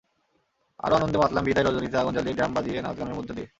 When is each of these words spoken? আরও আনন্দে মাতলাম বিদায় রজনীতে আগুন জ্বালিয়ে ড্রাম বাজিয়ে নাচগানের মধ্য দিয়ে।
আরও 0.79 0.93
আনন্দে 0.95 1.17
মাতলাম 1.17 1.43
বিদায় 1.45 1.65
রজনীতে 1.65 1.97
আগুন 1.97 2.13
জ্বালিয়ে 2.13 2.37
ড্রাম 2.37 2.51
বাজিয়ে 2.53 2.79
নাচগানের 2.81 3.17
মধ্য 3.17 3.29
দিয়ে। 3.33 3.49